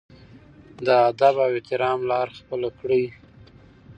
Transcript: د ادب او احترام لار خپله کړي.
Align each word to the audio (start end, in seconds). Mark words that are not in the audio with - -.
د 0.85 0.87
ادب 1.09 1.35
او 1.45 1.51
احترام 1.57 1.99
لار 2.11 2.27
خپله 2.39 2.69
کړي. 2.79 3.03